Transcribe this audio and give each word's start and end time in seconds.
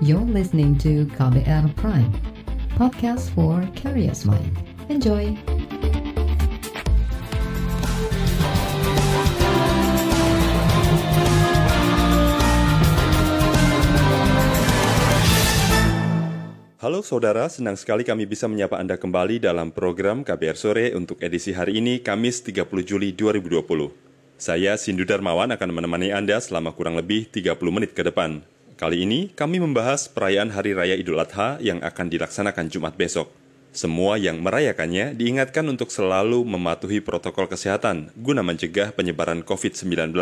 You're 0.00 0.24
listening 0.24 0.80
to 0.80 1.04
KBR 1.12 1.76
Prime, 1.76 2.08
podcast 2.72 3.28
for 3.36 3.60
curious 3.76 4.24
mind. 4.24 4.48
Enjoy! 4.88 5.36
Halo 16.80 17.04
saudara, 17.04 17.52
senang 17.52 17.76
sekali 17.76 18.00
kami 18.00 18.24
bisa 18.24 18.48
menyapa 18.48 18.80
Anda 18.80 18.96
kembali 18.96 19.36
dalam 19.36 19.68
program 19.68 20.24
KBR 20.24 20.56
Sore 20.56 20.96
untuk 20.96 21.20
edisi 21.20 21.52
hari 21.52 21.76
ini, 21.76 22.00
Kamis 22.00 22.40
30 22.40 22.64
Juli 22.88 23.12
2020. 23.12 23.92
Saya 24.40 24.80
Sindu 24.80 25.04
Darmawan 25.04 25.52
akan 25.52 25.70
menemani 25.76 26.08
Anda 26.08 26.40
selama 26.40 26.72
kurang 26.72 26.96
lebih 26.96 27.28
30 27.28 27.52
menit 27.68 27.92
ke 27.92 28.00
depan. 28.00 28.40
Kali 28.80 29.04
ini 29.04 29.28
kami 29.36 29.60
membahas 29.60 30.08
perayaan 30.08 30.56
Hari 30.56 30.72
Raya 30.72 30.96
Idul 30.96 31.20
Adha 31.20 31.60
yang 31.60 31.84
akan 31.84 32.08
dilaksanakan 32.08 32.72
Jumat 32.72 32.96
besok. 32.96 33.28
Semua 33.76 34.16
yang 34.16 34.40
merayakannya 34.40 35.12
diingatkan 35.12 35.68
untuk 35.68 35.92
selalu 35.92 36.40
mematuhi 36.48 37.04
protokol 37.04 37.44
kesehatan 37.44 38.08
guna 38.16 38.40
mencegah 38.40 38.96
penyebaran 38.96 39.44
COVID-19. 39.44 40.16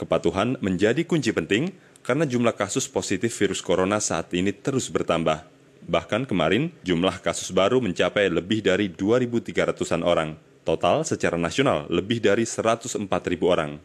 Kepatuhan 0.00 0.56
menjadi 0.64 1.04
kunci 1.04 1.36
penting 1.36 1.76
karena 2.00 2.24
jumlah 2.24 2.56
kasus 2.56 2.88
positif 2.88 3.36
virus 3.36 3.60
corona 3.60 4.00
saat 4.00 4.32
ini 4.32 4.56
terus 4.56 4.88
bertambah. 4.88 5.44
Bahkan 5.84 6.24
kemarin, 6.24 6.72
jumlah 6.88 7.20
kasus 7.20 7.52
baru 7.52 7.84
mencapai 7.84 8.32
lebih 8.32 8.64
dari 8.64 8.88
2.300-an 8.88 10.00
orang. 10.00 10.40
Total 10.64 11.04
secara 11.04 11.36
nasional 11.36 11.84
lebih 11.92 12.24
dari 12.24 12.48
104.000 12.48 12.96
orang. 13.44 13.76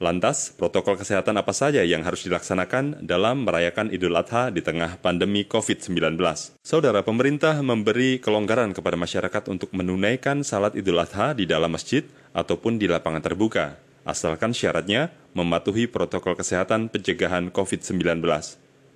Lantas, 0.00 0.56
protokol 0.56 0.96
kesehatan 0.96 1.36
apa 1.36 1.52
saja 1.52 1.84
yang 1.84 2.00
harus 2.08 2.24
dilaksanakan 2.24 3.04
dalam 3.04 3.44
merayakan 3.44 3.92
Idul 3.92 4.16
Adha 4.16 4.48
di 4.48 4.64
tengah 4.64 4.96
pandemi 4.96 5.44
COVID-19? 5.44 6.16
Saudara 6.64 7.04
pemerintah 7.04 7.60
memberi 7.60 8.16
kelonggaran 8.16 8.72
kepada 8.72 8.96
masyarakat 8.96 9.52
untuk 9.52 9.68
menunaikan 9.76 10.40
salat 10.40 10.72
Idul 10.72 11.04
Adha 11.04 11.36
di 11.36 11.44
dalam 11.44 11.76
masjid 11.76 12.08
ataupun 12.32 12.80
di 12.80 12.88
lapangan 12.88 13.20
terbuka, 13.20 13.76
asalkan 14.08 14.56
syaratnya 14.56 15.12
mematuhi 15.36 15.84
protokol 15.84 16.32
kesehatan 16.32 16.88
pencegahan 16.88 17.52
COVID-19. 17.52 18.24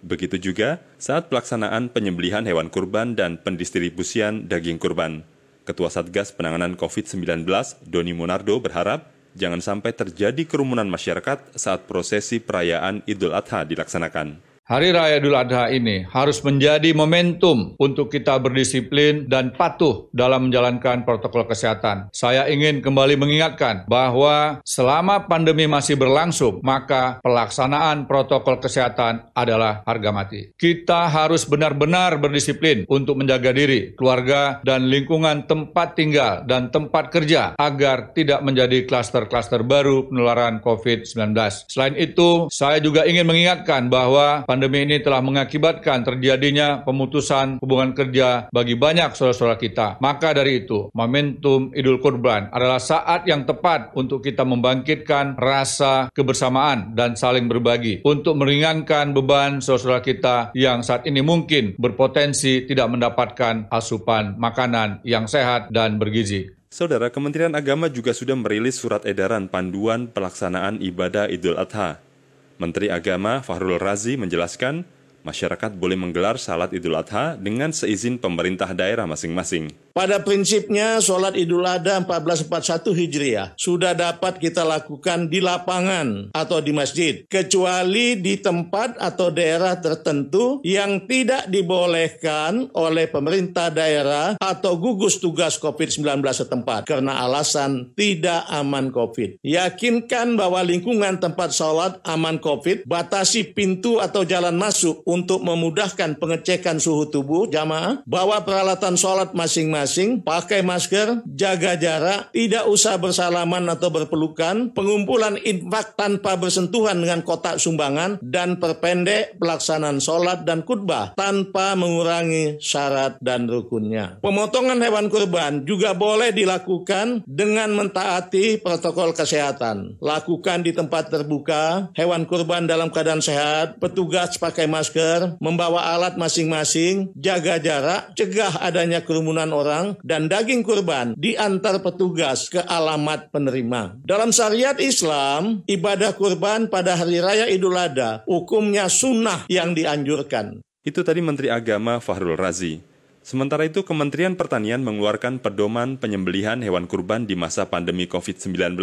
Begitu 0.00 0.40
juga 0.40 0.80
saat 0.96 1.28
pelaksanaan 1.28 1.92
penyembelihan 1.92 2.48
hewan 2.48 2.72
kurban 2.72 3.12
dan 3.12 3.36
pendistribusian 3.36 4.48
daging 4.48 4.80
kurban. 4.80 5.28
Ketua 5.68 5.92
Satgas 5.92 6.32
Penanganan 6.32 6.80
COVID-19, 6.80 7.44
Doni 7.84 8.16
Monardo 8.16 8.56
berharap 8.56 9.12
jangan 9.34 9.60
sampai 9.60 9.92
terjadi 9.92 10.42
kerumunan 10.46 10.86
masyarakat 10.86 11.58
saat 11.58 11.84
prosesi 11.90 12.38
perayaan 12.38 13.02
Idul 13.04 13.34
Adha 13.34 13.66
dilaksanakan. 13.66 14.53
Hari 14.64 14.96
Raya 14.96 15.20
Idul 15.20 15.36
Adha 15.36 15.68
ini 15.68 16.08
harus 16.08 16.40
menjadi 16.40 16.96
momentum 16.96 17.76
untuk 17.76 18.08
kita 18.08 18.40
berdisiplin 18.40 19.28
dan 19.28 19.52
patuh 19.52 20.08
dalam 20.08 20.48
menjalankan 20.48 21.04
protokol 21.04 21.44
kesehatan. 21.44 22.08
Saya 22.16 22.48
ingin 22.48 22.80
kembali 22.80 23.20
mengingatkan 23.20 23.84
bahwa 23.84 24.64
selama 24.64 25.28
pandemi 25.28 25.68
masih 25.68 26.00
berlangsung, 26.00 26.64
maka 26.64 27.20
pelaksanaan 27.20 28.08
protokol 28.08 28.56
kesehatan 28.56 29.28
adalah 29.36 29.84
harga 29.84 30.10
mati. 30.16 30.56
Kita 30.56 31.12
harus 31.12 31.44
benar-benar 31.44 32.16
berdisiplin 32.16 32.88
untuk 32.88 33.20
menjaga 33.20 33.52
diri, 33.52 33.92
keluarga, 33.92 34.64
dan 34.64 34.88
lingkungan 34.88 35.44
tempat 35.44 35.92
tinggal 35.92 36.40
dan 36.48 36.72
tempat 36.72 37.12
kerja 37.12 37.52
agar 37.60 38.16
tidak 38.16 38.40
menjadi 38.40 38.88
klaster-klaster 38.88 39.60
baru 39.60 40.08
penularan 40.08 40.64
COVID-19. 40.64 41.36
Selain 41.68 42.00
itu, 42.00 42.48
saya 42.48 42.80
juga 42.80 43.04
ingin 43.04 43.28
mengingatkan 43.28 43.92
bahwa 43.92 44.53
pandemi 44.54 44.86
ini 44.86 45.02
telah 45.02 45.18
mengakibatkan 45.18 46.06
terjadinya 46.06 46.86
pemutusan 46.86 47.58
hubungan 47.58 47.90
kerja 47.90 48.46
bagi 48.54 48.78
banyak 48.78 49.10
saudara-saudara 49.10 49.58
kita. 49.58 49.98
Maka 49.98 50.30
dari 50.30 50.62
itu, 50.62 50.94
momentum 50.94 51.74
Idul 51.74 51.98
Kurban 51.98 52.54
adalah 52.54 52.78
saat 52.78 53.26
yang 53.26 53.42
tepat 53.42 53.90
untuk 53.98 54.22
kita 54.22 54.46
membangkitkan 54.46 55.34
rasa 55.34 56.06
kebersamaan 56.14 56.94
dan 56.94 57.18
saling 57.18 57.50
berbagi 57.50 58.06
untuk 58.06 58.38
meringankan 58.38 59.10
beban 59.10 59.58
saudara-saudara 59.58 60.06
kita 60.06 60.36
yang 60.54 60.86
saat 60.86 61.02
ini 61.10 61.18
mungkin 61.18 61.74
berpotensi 61.74 62.62
tidak 62.70 62.94
mendapatkan 62.94 63.66
asupan 63.74 64.38
makanan 64.38 65.02
yang 65.02 65.26
sehat 65.26 65.74
dan 65.74 65.98
bergizi. 65.98 66.54
Saudara, 66.70 67.10
Kementerian 67.10 67.54
Agama 67.58 67.90
juga 67.90 68.14
sudah 68.14 68.38
merilis 68.38 68.78
surat 68.78 69.02
edaran 69.02 69.50
panduan 69.50 70.06
pelaksanaan 70.10 70.78
ibadah 70.78 71.26
Idul 71.26 71.58
Adha. 71.58 72.13
Menteri 72.56 72.90
Agama 72.90 73.42
Fahrul 73.42 73.76
Razi 73.76 74.14
menjelaskan, 74.14 74.86
masyarakat 75.24 75.74
boleh 75.74 75.96
menggelar 75.96 76.36
salat 76.36 76.70
Idul 76.76 76.94
Adha 76.94 77.34
dengan 77.40 77.72
seizin 77.72 78.20
pemerintah 78.20 78.70
daerah 78.76 79.08
masing-masing. 79.08 79.72
Pada 79.94 80.18
prinsipnya, 80.26 80.98
sholat 80.98 81.38
Idul 81.38 81.62
Adha 81.62 82.02
1441 82.02 82.98
Hijriah 82.98 83.54
sudah 83.54 83.94
dapat 83.94 84.42
kita 84.42 84.66
lakukan 84.66 85.30
di 85.30 85.38
lapangan 85.38 86.34
atau 86.34 86.58
di 86.58 86.74
masjid, 86.74 87.22
kecuali 87.30 88.18
di 88.18 88.42
tempat 88.42 88.98
atau 88.98 89.30
daerah 89.30 89.78
tertentu 89.78 90.58
yang 90.66 91.06
tidak 91.06 91.46
dibolehkan 91.46 92.74
oleh 92.74 93.06
pemerintah 93.06 93.70
daerah 93.70 94.34
atau 94.42 94.74
gugus 94.74 95.22
tugas 95.22 95.62
COVID-19 95.62 96.26
setempat 96.26 96.90
karena 96.90 97.22
alasan 97.22 97.94
tidak 97.94 98.50
aman 98.50 98.90
COVID. 98.90 99.46
Yakinkan 99.46 100.34
bahwa 100.34 100.58
lingkungan 100.66 101.22
tempat 101.22 101.54
sholat 101.54 102.02
aman 102.02 102.42
COVID, 102.42 102.82
batasi 102.82 103.54
pintu 103.54 104.02
atau 104.02 104.26
jalan 104.26 104.58
masuk 104.58 105.06
untuk 105.14 105.46
memudahkan 105.46 106.18
pengecekan 106.18 106.82
suhu 106.82 107.06
tubuh 107.06 107.46
jamaah, 107.46 108.02
bawa 108.02 108.42
peralatan 108.42 108.98
sholat 108.98 109.30
masing-masing 109.30 110.26
pakai 110.26 110.66
masker, 110.66 111.22
jaga 111.30 111.78
jarak, 111.78 112.34
tidak 112.34 112.66
usah 112.66 112.98
bersalaman 112.98 113.70
atau 113.70 113.94
berpelukan, 113.94 114.74
pengumpulan 114.74 115.38
infak 115.38 115.94
tanpa 115.94 116.34
bersentuhan 116.34 116.98
dengan 116.98 117.22
kotak 117.22 117.62
sumbangan, 117.62 118.18
dan 118.18 118.58
perpendek 118.58 119.38
pelaksanaan 119.38 120.02
sholat 120.02 120.42
dan 120.42 120.66
khutbah 120.66 121.14
tanpa 121.14 121.78
mengurangi 121.78 122.58
syarat 122.58 123.20
dan 123.22 123.46
rukunnya. 123.46 124.18
Pemotongan 124.24 124.82
hewan 124.82 125.06
kurban 125.06 125.62
juga 125.62 125.94
boleh 125.94 126.34
dilakukan 126.34 127.22
dengan 127.28 127.70
mentaati 127.76 128.58
protokol 128.58 129.14
kesehatan. 129.14 130.00
Lakukan 130.02 130.64
di 130.64 130.74
tempat 130.74 131.12
terbuka, 131.12 131.92
hewan 131.94 132.26
kurban 132.26 132.66
dalam 132.66 132.88
keadaan 132.90 133.20
sehat, 133.20 133.78
petugas 133.78 134.40
pakai 134.40 134.64
masker, 134.64 135.03
membawa 135.38 135.92
alat 135.94 136.14
masing-masing, 136.16 137.12
jaga 137.18 137.60
jarak, 137.60 138.12
cegah 138.16 138.60
adanya 138.60 139.02
kerumunan 139.04 139.50
orang 139.54 139.94
dan 140.02 140.26
daging 140.26 140.64
kurban 140.64 141.14
diantar 141.18 141.80
petugas 141.80 142.48
ke 142.48 142.60
alamat 142.62 143.28
penerima. 143.30 143.98
Dalam 144.02 144.30
syariat 144.30 144.76
Islam, 144.80 145.64
ibadah 145.66 146.16
kurban 146.16 146.66
pada 146.68 146.96
hari 146.98 147.20
raya 147.20 147.46
Idul 147.48 147.76
Adha 147.76 148.24
hukumnya 148.24 148.88
sunnah 148.88 149.46
yang 149.50 149.72
dianjurkan. 149.72 150.60
Itu 150.84 151.00
tadi 151.00 151.24
Menteri 151.24 151.48
Agama 151.48 151.96
Fahrul 151.96 152.36
Razi. 152.36 152.94
Sementara 153.24 153.64
itu, 153.64 153.88
Kementerian 153.88 154.36
Pertanian 154.36 154.84
mengeluarkan 154.84 155.40
pedoman 155.40 155.96
penyembelihan 155.96 156.60
hewan 156.60 156.84
kurban 156.84 157.24
di 157.24 157.32
masa 157.32 157.64
pandemi 157.64 158.04
COVID-19. 158.04 158.76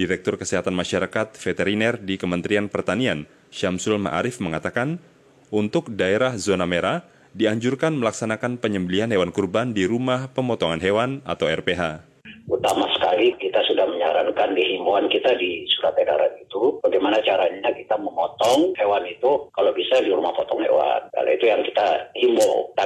Direktur 0.00 0.40
Kesehatan 0.40 0.72
Masyarakat 0.72 1.36
Veteriner 1.36 2.00
di 2.00 2.16
Kementerian 2.16 2.72
Pertanian, 2.72 3.28
Syamsul 3.52 4.00
Ma'arif 4.00 4.40
mengatakan, 4.40 4.96
untuk 5.50 5.90
daerah 5.90 6.38
zona 6.38 6.64
merah, 6.66 7.02
dianjurkan 7.34 7.94
melaksanakan 7.94 8.58
penyembelihan 8.58 9.10
hewan 9.10 9.30
kurban 9.30 9.70
di 9.70 9.86
rumah 9.86 10.30
pemotongan 10.34 10.82
hewan 10.82 11.10
atau 11.22 11.46
RPH. 11.46 12.06
Utama 12.50 12.86
sekali 12.98 13.34
kita 13.38 13.62
sudah 13.70 13.86
menyarankan 13.86 14.54
di 14.58 14.74
himbauan 14.74 15.06
kita 15.06 15.38
di 15.38 15.62
surat 15.78 15.94
edaran 15.98 16.34
itu 16.42 16.82
bagaimana 16.82 17.22
caranya 17.22 17.70
kita 17.70 17.94
memotong 17.94 18.74
hewan 18.74 19.06
itu 19.06 19.46
kalau 19.54 19.70
bisa 19.70 20.02
di 20.02 20.10
rumah 20.10 20.34
potong 20.34 20.58
hewan. 20.62 21.06
Kalau 21.14 21.30
itu 21.30 21.46
yang 21.46 21.62
kita. 21.62 21.99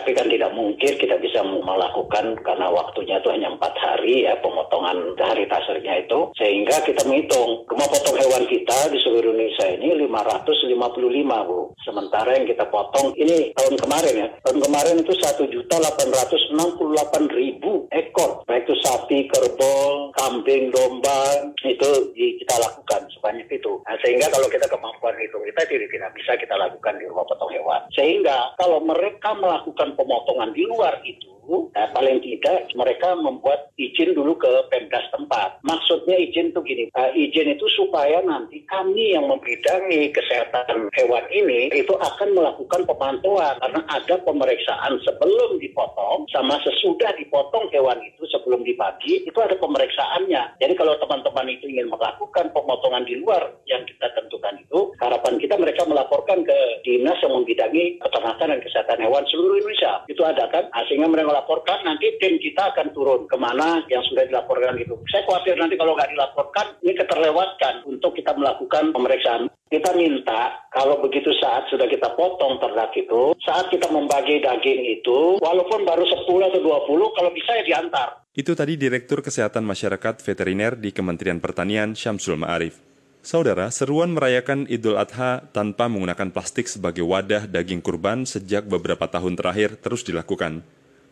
Tapi 0.05 0.21
kan 0.21 0.29
tidak 0.29 0.53
mungkin 0.53 1.01
kita 1.01 1.17
bisa 1.17 1.41
melakukan 1.41 2.37
karena 2.45 2.69
waktunya 2.69 3.17
itu 3.17 3.33
hanya 3.33 3.56
empat 3.56 3.73
hari 3.81 4.29
ya 4.29 4.37
pemotongan 4.45 5.17
hari 5.17 5.49
tasarnya 5.49 6.05
itu 6.05 6.29
sehingga 6.37 6.77
kita 6.85 7.09
menghitung 7.09 7.65
rumah 7.65 7.89
potong 7.89 8.21
hewan 8.21 8.45
kita 8.45 8.93
di 8.93 9.01
seluruh 9.01 9.33
Indonesia 9.33 9.65
ini 9.81 10.05
555 10.05 11.49
bu. 11.49 11.73
Sementara 11.89 12.37
yang 12.37 12.45
kita 12.45 12.69
potong 12.69 13.17
ini 13.17 13.56
tahun 13.56 13.81
kemarin 13.81 14.12
ya 14.12 14.29
tahun 14.45 14.61
kemarin 14.61 15.01
itu 15.01 15.12
satu 15.25 15.49
juta 15.49 15.81
delapan 15.81 16.09
ratus 16.12 16.43
enam 16.53 16.69
puluh 16.77 16.93
delapan 17.01 17.25
ribu 17.33 17.89
ekor 17.89 18.45
baik 18.45 18.69
itu 18.69 18.77
sapi, 18.85 19.25
kerbau, 19.33 20.12
kambing, 20.21 20.69
domba 20.69 21.49
itu 21.65 21.91
kita 22.12 22.55
lakukan 22.61 23.09
sebanyak 23.17 23.49
itu. 23.49 23.81
Nah, 23.89 23.97
sehingga 24.05 24.29
kalau 24.29 24.53
kita 24.53 24.69
kemampuan 24.69 25.17
hitung 25.17 25.45
kita 25.49 25.65
tidak 25.65 26.12
bisa 26.12 26.37
kita 26.37 26.55
lakukan 26.61 27.01
di 27.01 27.09
rumah 27.09 27.25
potong 27.25 27.53
hewan. 27.56 27.81
Sehingga 27.97 28.53
kalau 28.61 28.85
mereka 28.85 29.33
melakukan 29.37 29.94
pemotongan 29.96 30.50
di 30.55 30.62
luar 30.67 31.02
itu 31.02 31.34
nah, 31.73 31.88
paling 31.93 32.19
tidak 32.25 32.70
mereka 32.75 33.14
membuat 33.19 33.70
izin 33.76 34.14
dulu 34.14 34.38
ke 34.38 34.50
Pemda 34.70 35.00
tempat. 35.11 35.61
Maksudnya 35.67 36.17
izin 36.19 36.55
itu 36.55 36.61
gini, 36.64 36.85
uh, 36.94 37.11
izin 37.12 37.55
itu 37.55 37.67
supaya 37.76 38.23
nanti 38.25 38.62
kami 38.67 39.14
yang 39.14 39.26
membidangi 39.29 40.11
kesehatan 40.14 40.88
hewan 40.94 41.26
ini 41.31 41.70
itu 41.75 41.94
akan 41.94 42.35
melakukan 42.35 42.87
pemantauan 42.87 43.58
karena 43.61 43.81
ada 43.91 44.14
pemeriksaan 44.23 44.99
sebelum 45.02 45.58
dipotong 45.58 46.26
sama 46.31 46.58
sesudah 46.62 47.11
dipotong 47.19 47.69
hewan 47.75 47.99
itu 48.02 48.23
sebelum 48.31 48.62
dibagi 48.62 49.26
itu 49.26 49.38
ada 49.38 49.55
pemeriksaannya. 49.58 50.58
Jadi 50.62 50.75
kalau 50.75 50.94
teman-teman 51.02 51.50
itu 51.50 51.70
ingin 51.70 51.91
melakukan 51.91 52.50
pemotongan 52.55 53.05
di 53.05 53.20
luar 53.20 53.52
yang 53.69 53.82
kita 53.87 54.11
tentukan 54.14 54.55
itu, 54.61 54.94
harapan 55.02 55.35
kita 55.38 55.55
mereka 55.58 55.82
melaporkan 55.87 56.46
ke 56.46 56.58
dinas 56.87 57.19
yang 57.20 57.35
membidangi 57.35 57.99
peternakan 57.99 58.55
dan 58.55 58.61
kesehatan 58.62 58.99
hewan 59.02 59.25
seluruh 59.29 59.58
Indonesia. 59.58 60.02
Itu 60.06 60.23
ada 60.23 60.46
kan? 60.50 60.70
Nah, 60.70 60.85
sehingga 60.87 61.11
mereka 61.11 61.34
melaporkan, 61.35 61.83
nanti 61.83 62.15
tim 62.23 62.39
kita 62.39 62.71
akan 62.71 62.95
turun 62.95 63.27
ke 63.27 63.35
mana 63.35 63.83
yang 63.91 64.07
sudah 64.07 64.23
dilaporkan 64.23 64.79
itu. 64.79 64.95
Saya 65.11 65.27
khawatir 65.27 65.59
nanti 65.59 65.75
kalau 65.75 65.99
nggak 65.99 66.15
dilaporkan, 66.15 66.79
ini 66.87 66.95
keterlewatkan 66.95 67.83
untuk 67.91 68.15
kita 68.15 68.39
melakukan 68.39 68.95
pemeriksaan. 68.95 69.51
Kita 69.67 69.91
minta 69.99 70.63
kalau 70.71 71.03
begitu 71.03 71.35
saat 71.43 71.67
sudah 71.67 71.91
kita 71.91 72.15
potong 72.15 72.63
ternak 72.63 72.95
itu, 72.95 73.35
saat 73.43 73.67
kita 73.75 73.91
membagi 73.91 74.39
daging 74.39 75.03
itu, 75.03 75.43
walaupun 75.43 75.83
baru 75.83 76.07
10 76.07 76.23
atau 76.23 76.61
20, 76.63 77.17
kalau 77.19 77.31
bisa 77.35 77.51
ya 77.59 77.67
diantar. 77.67 78.23
Itu 78.31 78.55
tadi 78.55 78.79
Direktur 78.79 79.19
Kesehatan 79.27 79.67
Masyarakat 79.67 80.23
Veteriner 80.23 80.79
di 80.79 80.95
Kementerian 80.95 81.43
Pertanian 81.43 81.99
Syamsul 81.99 82.39
Ma'arif. 82.39 82.79
Saudara, 83.25 83.73
seruan 83.73 84.13
merayakan 84.13 84.69
Idul 84.69 85.01
Adha 85.01 85.49
tanpa 85.49 85.89
menggunakan 85.89 86.29
plastik 86.29 86.69
sebagai 86.69 87.09
wadah 87.09 87.49
daging 87.49 87.81
kurban 87.81 88.29
sejak 88.29 88.69
beberapa 88.69 89.09
tahun 89.09 89.33
terakhir 89.41 89.81
terus 89.81 90.05
dilakukan. 90.05 90.61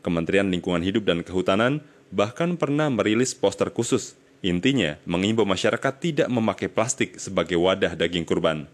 Kementerian 0.02 0.50
Lingkungan 0.50 0.82
Hidup 0.82 1.06
dan 1.06 1.22
Kehutanan 1.22 1.80
bahkan 2.12 2.58
pernah 2.60 2.92
merilis 2.92 3.32
poster 3.32 3.72
khusus. 3.72 4.18
Intinya, 4.42 4.98
mengimbau 5.06 5.46
masyarakat 5.46 5.94
tidak 6.02 6.28
memakai 6.28 6.66
plastik 6.66 7.16
sebagai 7.22 7.56
wadah 7.56 7.94
daging 7.94 8.26
kurban. 8.26 8.66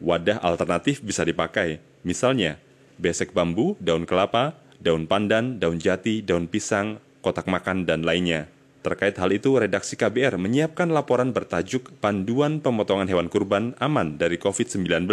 Wadah 0.00 0.40
alternatif 0.40 1.04
bisa 1.04 1.20
dipakai, 1.20 1.84
misalnya 2.00 2.56
besek 2.96 3.36
bambu, 3.36 3.76
daun 3.76 4.08
kelapa, 4.08 4.56
daun 4.80 5.04
pandan, 5.04 5.60
daun 5.60 5.76
jati, 5.76 6.24
daun 6.24 6.48
pisang, 6.48 6.96
kotak 7.20 7.44
makan, 7.44 7.84
dan 7.84 8.00
lainnya. 8.00 8.48
Terkait 8.80 9.12
hal 9.20 9.28
itu, 9.36 9.60
redaksi 9.60 9.92
KBR 9.92 10.40
menyiapkan 10.40 10.88
laporan 10.88 11.36
bertajuk 11.36 11.92
Panduan 12.00 12.64
Pemotongan 12.64 13.12
Hewan 13.12 13.28
Kurban 13.28 13.76
Aman 13.76 14.16
dari 14.16 14.40
COVID-19 14.40 15.04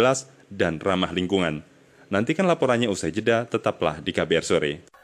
dan 0.48 0.80
Ramah 0.80 1.12
Lingkungan. 1.12 1.60
Nantikan 2.08 2.48
laporannya 2.48 2.88
usai 2.88 3.12
jeda, 3.12 3.44
tetaplah 3.44 4.00
di 4.00 4.16
KBR 4.16 4.44
Sore. 4.44 4.97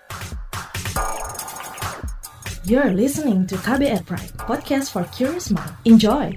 You're 2.65 2.97
listening 2.97 3.45
to 3.53 3.61
KBR 3.61 4.09
Pride, 4.09 4.33
podcast 4.41 4.89
for 4.89 5.05
curious 5.13 5.53
mind. 5.53 5.69
Enjoy! 5.85 6.33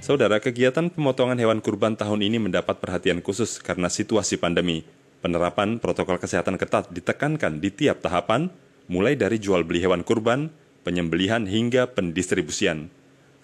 Saudara, 0.00 0.40
kegiatan 0.40 0.88
pemotongan 0.88 1.36
hewan 1.36 1.60
kurban 1.60 2.00
tahun 2.00 2.24
ini 2.24 2.40
mendapat 2.40 2.80
perhatian 2.80 3.20
khusus 3.20 3.60
karena 3.60 3.92
situasi 3.92 4.40
pandemi. 4.40 4.88
Penerapan 5.20 5.76
protokol 5.76 6.16
kesehatan 6.16 6.56
ketat 6.56 6.88
ditekankan 6.88 7.60
di 7.60 7.68
tiap 7.76 8.00
tahapan, 8.00 8.48
mulai 8.88 9.20
dari 9.20 9.36
jual 9.36 9.68
beli 9.68 9.84
hewan 9.84 10.00
kurban, 10.00 10.48
penyembelihan 10.80 11.44
hingga 11.44 11.92
pendistribusian. 11.92 12.88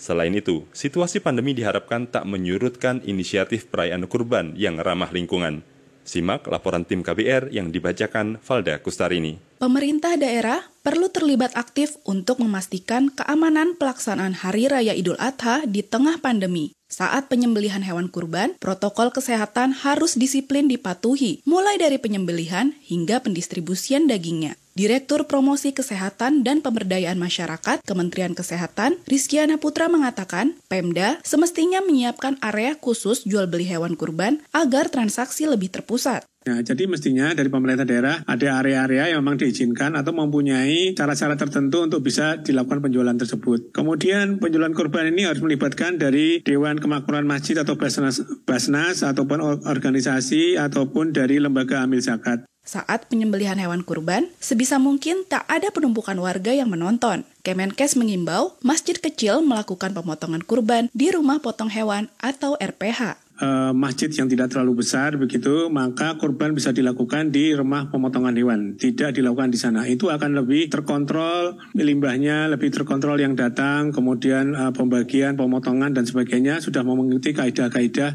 Selain 0.02 0.34
itu, 0.34 0.66
situasi 0.74 1.22
pandemi 1.22 1.54
diharapkan 1.54 2.10
tak 2.10 2.26
menyurutkan 2.26 3.06
inisiatif 3.06 3.70
perayaan 3.70 4.10
kurban 4.10 4.50
yang 4.58 4.82
ramah 4.82 5.14
lingkungan. 5.14 5.62
Simak 6.02 6.50
laporan 6.50 6.82
tim 6.82 7.06
KBR 7.06 7.54
yang 7.54 7.70
dibacakan 7.70 8.42
Valda 8.42 8.82
Kustarini. 8.82 9.38
Pemerintah 9.62 10.18
daerah 10.18 10.58
perlu 10.82 11.06
terlibat 11.06 11.54
aktif 11.54 11.94
untuk 12.02 12.42
memastikan 12.42 13.14
keamanan 13.14 13.78
pelaksanaan 13.78 14.34
Hari 14.34 14.66
Raya 14.66 14.90
Idul 14.90 15.14
Adha 15.22 15.62
di 15.70 15.86
tengah 15.86 16.18
pandemi. 16.18 16.74
Saat 16.90 17.30
penyembelihan 17.30 17.86
hewan 17.86 18.10
kurban, 18.10 18.58
protokol 18.58 19.14
kesehatan 19.14 19.70
harus 19.70 20.18
disiplin 20.18 20.66
dipatuhi, 20.66 21.46
mulai 21.46 21.78
dari 21.78 22.02
penyembelihan 22.02 22.74
hingga 22.82 23.22
pendistribusian 23.22 24.10
dagingnya. 24.10 24.58
Direktur 24.72 25.28
Promosi 25.28 25.76
Kesehatan 25.76 26.48
dan 26.48 26.64
Pemberdayaan 26.64 27.20
Masyarakat 27.20 27.84
Kementerian 27.84 28.32
Kesehatan, 28.32 28.96
Rizkyana 29.04 29.60
Putra 29.60 29.92
mengatakan, 29.92 30.56
Pemda 30.72 31.20
semestinya 31.28 31.84
menyiapkan 31.84 32.40
area 32.40 32.72
khusus 32.80 33.28
jual 33.28 33.52
beli 33.52 33.68
hewan 33.68 34.00
kurban 34.00 34.40
agar 34.56 34.88
transaksi 34.88 35.44
lebih 35.44 35.68
terpusat. 35.68 36.24
Ya, 36.42 36.58
jadi 36.58 36.90
mestinya 36.90 37.36
dari 37.36 37.52
pemerintah 37.52 37.86
daerah 37.86 38.24
ada 38.26 38.58
area-area 38.58 39.14
yang 39.14 39.22
memang 39.22 39.38
diizinkan 39.38 39.94
atau 39.94 40.10
mempunyai 40.10 40.96
cara-cara 40.96 41.38
tertentu 41.38 41.86
untuk 41.86 42.02
bisa 42.02 42.40
dilakukan 42.40 42.82
penjualan 42.82 43.14
tersebut. 43.14 43.70
Kemudian 43.70 44.40
penjualan 44.40 44.72
kurban 44.74 45.06
ini 45.12 45.28
harus 45.28 45.38
melibatkan 45.38 46.00
dari 46.00 46.42
Dewan 46.42 46.82
Kemakmuran 46.82 47.28
Masjid 47.28 47.60
atau 47.60 47.78
Basnas, 47.78 48.24
Basnas 48.42 49.06
ataupun 49.06 49.38
organisasi 49.68 50.58
ataupun 50.58 51.14
dari 51.14 51.38
lembaga 51.38 51.84
amil 51.86 52.02
zakat. 52.02 52.42
Saat 52.62 53.10
penyembelihan 53.10 53.58
hewan 53.58 53.82
kurban, 53.82 54.30
sebisa 54.38 54.78
mungkin 54.78 55.26
tak 55.26 55.42
ada 55.50 55.74
penumpukan 55.74 56.14
warga 56.14 56.54
yang 56.54 56.70
menonton. 56.70 57.26
Kemenkes 57.42 57.98
mengimbau 57.98 58.54
masjid 58.62 58.94
kecil 58.94 59.42
melakukan 59.42 59.90
pemotongan 59.90 60.46
kurban 60.46 60.86
di 60.94 61.10
rumah 61.10 61.42
potong 61.42 61.68
hewan 61.74 62.06
atau 62.22 62.54
RPH 62.62 63.18
masjid 63.74 64.06
yang 64.14 64.30
tidak 64.30 64.54
terlalu 64.54 64.86
besar 64.86 65.18
begitu 65.18 65.66
maka 65.66 66.14
kurban 66.14 66.54
bisa 66.54 66.70
dilakukan 66.70 67.34
di 67.34 67.50
rumah 67.50 67.90
pemotongan 67.90 68.38
hewan. 68.38 68.60
Tidak 68.78 69.10
dilakukan 69.10 69.50
di 69.50 69.58
sana. 69.58 69.82
Itu 69.90 70.14
akan 70.14 70.38
lebih 70.38 70.70
terkontrol 70.70 71.58
limbahnya 71.74 72.46
lebih 72.54 72.70
terkontrol 72.70 73.18
yang 73.18 73.34
datang 73.34 73.90
kemudian 73.90 74.54
uh, 74.54 74.70
pembagian 74.70 75.34
pemotongan 75.34 75.90
dan 75.90 76.06
sebagainya 76.06 76.62
sudah 76.62 76.86
mengikuti 76.86 77.34
kaidah-kaidah 77.34 78.10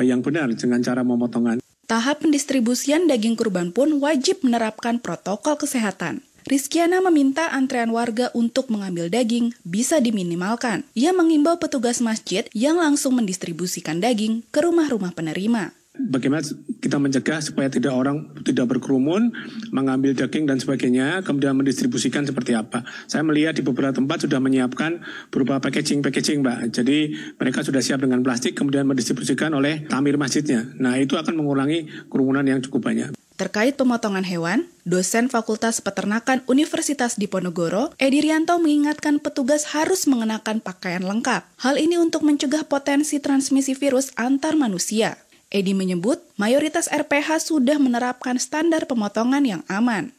uh, 0.00 0.04
yang 0.04 0.18
benar 0.24 0.50
dengan 0.50 0.82
cara 0.82 1.06
pemotongan 1.06 1.62
Tahap 1.90 2.22
pendistribusian 2.22 3.10
daging 3.10 3.34
kurban 3.34 3.74
pun 3.74 3.98
wajib 3.98 4.40
menerapkan 4.46 5.02
protokol 5.02 5.58
kesehatan. 5.58 6.22
Rizkiana 6.42 6.98
meminta 6.98 7.50
antrean 7.54 7.94
warga 7.94 8.30
untuk 8.34 8.66
mengambil 8.66 9.06
daging 9.06 9.54
bisa 9.62 10.02
diminimalkan. 10.02 10.82
Ia 10.98 11.14
mengimbau 11.14 11.58
petugas 11.62 12.02
masjid 12.02 12.46
yang 12.50 12.82
langsung 12.82 13.14
mendistribusikan 13.14 14.02
daging 14.02 14.42
ke 14.50 14.58
rumah-rumah 14.62 15.14
penerima. 15.14 15.70
Bagaimana 15.92 16.40
kita 16.80 16.96
mencegah 16.96 17.44
supaya 17.44 17.68
tidak 17.68 17.92
orang 17.92 18.32
tidak 18.48 18.64
berkerumun, 18.64 19.28
mengambil 19.76 20.16
daging 20.16 20.48
dan 20.48 20.56
sebagainya, 20.56 21.20
kemudian 21.20 21.52
mendistribusikan 21.52 22.24
seperti 22.24 22.56
apa. 22.56 22.80
Saya 23.04 23.20
melihat 23.20 23.52
di 23.52 23.60
beberapa 23.60 23.92
tempat 23.92 24.24
sudah 24.24 24.40
menyiapkan 24.40 25.04
berupa 25.28 25.60
packaging-packaging, 25.60 26.40
Mbak. 26.40 26.58
Jadi 26.72 27.12
mereka 27.36 27.60
sudah 27.60 27.84
siap 27.84 28.00
dengan 28.00 28.24
plastik, 28.24 28.56
kemudian 28.56 28.88
mendistribusikan 28.88 29.52
oleh 29.52 29.84
tamir 29.84 30.16
masjidnya. 30.16 30.64
Nah 30.80 30.96
itu 30.96 31.20
akan 31.20 31.36
mengurangi 31.36 32.08
kerumunan 32.08 32.48
yang 32.48 32.64
cukup 32.64 32.88
banyak. 32.88 33.12
Terkait 33.36 33.76
pemotongan 33.76 34.24
hewan, 34.24 34.72
dosen 34.88 35.28
Fakultas 35.28 35.84
Peternakan 35.84 36.40
Universitas 36.48 37.20
Diponegoro, 37.20 37.92
Edi 38.00 38.24
Rianto 38.24 38.56
mengingatkan 38.56 39.20
petugas 39.20 39.76
harus 39.76 40.08
mengenakan 40.08 40.64
pakaian 40.64 41.04
lengkap. 41.04 41.44
Hal 41.60 41.76
ini 41.76 42.00
untuk 42.00 42.24
mencegah 42.24 42.64
potensi 42.64 43.20
transmisi 43.20 43.76
virus 43.76 44.08
antar 44.16 44.56
manusia. 44.56 45.20
Edi 45.52 45.76
menyebut 45.76 46.24
mayoritas 46.40 46.88
RPH 46.88 47.52
sudah 47.52 47.76
menerapkan 47.76 48.40
standar 48.40 48.88
pemotongan 48.88 49.44
yang 49.44 49.62
aman 49.68 50.16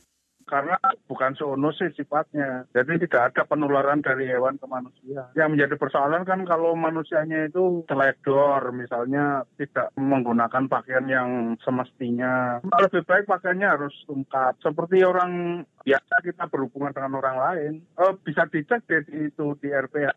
karena 0.54 0.78
bukan 1.10 1.34
sih 1.34 1.90
sifatnya. 1.98 2.70
Jadi 2.76 3.08
tidak 3.08 3.34
ada 3.34 3.42
penularan 3.48 4.06
dari 4.06 4.30
hewan 4.30 4.62
ke 4.62 4.68
manusia. 4.70 5.34
Yang 5.34 5.50
menjadi 5.56 5.76
persoalan 5.82 6.24
kan 6.28 6.46
kalau 6.46 6.78
manusianya 6.78 7.50
itu 7.50 7.82
teledor, 7.90 8.70
misalnya 8.70 9.48
tidak 9.58 9.90
menggunakan 9.98 10.70
pakaian 10.70 11.10
yang 11.10 11.30
semestinya. 11.64 12.62
Lebih 12.62 13.02
baik 13.08 13.26
pakaiannya 13.26 13.68
harus 13.68 13.96
lengkap. 14.06 14.62
Seperti 14.62 15.02
orang 15.02 15.64
biasa 15.82 16.22
kita 16.22 16.46
berhubungan 16.52 16.94
dengan 16.94 17.18
orang 17.18 17.38
lain. 17.40 17.74
Oh, 17.98 18.14
bisa 18.22 18.46
dicek 18.46 18.86
deh 18.86 19.02
itu 19.10 19.58
di 19.58 19.74
RPH. 19.74 20.14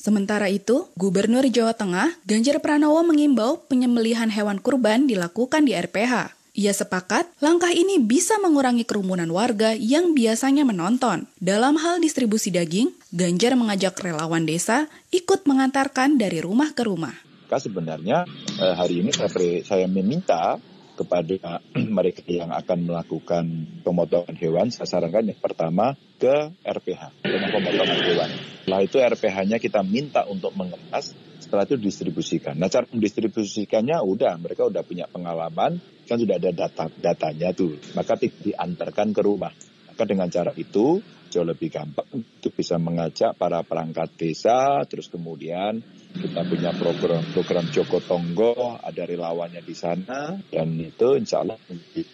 Sementara 0.00 0.48
itu, 0.48 0.88
Gubernur 0.96 1.44
Jawa 1.44 1.76
Tengah, 1.76 2.16
Ganjar 2.24 2.56
Pranowo 2.64 3.04
mengimbau 3.04 3.60
penyembelihan 3.68 4.32
hewan 4.32 4.56
kurban 4.56 5.04
dilakukan 5.04 5.68
di 5.68 5.76
RPH. 5.76 6.32
Ia 6.56 6.72
sepakat 6.72 7.28
langkah 7.44 7.68
ini 7.68 8.00
bisa 8.00 8.40
mengurangi 8.40 8.88
kerumunan 8.88 9.28
warga 9.28 9.76
yang 9.76 10.16
biasanya 10.16 10.64
menonton. 10.64 11.28
Dalam 11.36 11.76
hal 11.76 12.00
distribusi 12.00 12.48
daging, 12.48 12.96
Ganjar 13.12 13.60
mengajak 13.60 13.92
relawan 14.00 14.48
desa 14.48 14.88
ikut 15.12 15.44
mengantarkan 15.44 16.16
dari 16.16 16.40
rumah 16.40 16.72
ke 16.72 16.88
rumah. 16.88 17.12
Sebenarnya 17.52 18.24
eh, 18.56 18.74
hari 18.78 19.04
ini 19.04 19.12
saya, 19.12 19.28
saya 19.66 19.84
meminta 19.84 20.56
kepada 21.00 21.64
mereka 21.96 22.20
yang 22.28 22.52
akan 22.52 22.84
melakukan 22.84 23.44
pemotongan 23.80 24.36
hewan, 24.36 24.68
saya 24.68 24.84
sarankan 24.84 25.32
yang 25.32 25.40
pertama 25.40 25.96
ke 26.20 26.52
RPH, 26.60 27.24
rumah 27.24 27.48
pemotongan 27.48 28.00
hewan. 28.04 28.30
Setelah 28.60 28.80
itu 28.84 28.96
RPH-nya 29.00 29.56
kita 29.56 29.80
minta 29.80 30.28
untuk 30.28 30.52
mengemas, 30.52 31.16
setelah 31.40 31.64
itu 31.64 31.80
distribusikan. 31.80 32.60
Nah 32.60 32.68
cara 32.68 32.84
mendistribusikannya 32.92 33.96
udah, 34.04 34.36
mereka 34.36 34.68
udah 34.68 34.84
punya 34.84 35.08
pengalaman, 35.08 35.80
kan 36.04 36.16
sudah 36.20 36.36
ada 36.36 36.52
data 36.52 36.92
datanya 37.00 37.56
tuh, 37.56 37.80
maka 37.96 38.20
diantarkan 38.20 39.16
ke 39.16 39.20
rumah. 39.24 39.50
Maka 39.88 40.02
dengan 40.04 40.28
cara 40.28 40.52
itu 40.54 41.00
jauh 41.30 41.46
lebih 41.46 41.70
gampang 41.72 42.06
untuk 42.12 42.52
bisa 42.52 42.76
mengajak 42.76 43.38
para 43.38 43.64
perangkat 43.64 44.12
desa, 44.18 44.84
terus 44.84 45.08
kemudian 45.08 45.80
kita 46.16 46.42
punya 46.42 46.70
program-program 46.74 47.66
Joko 47.70 48.02
Tonggo, 48.02 48.78
ada 48.82 49.02
relawannya 49.06 49.62
di 49.62 49.74
sana, 49.76 50.34
dan 50.50 50.74
itu 50.78 51.14
insya 51.14 51.46
Allah 51.46 51.58
lebih, 51.70 52.06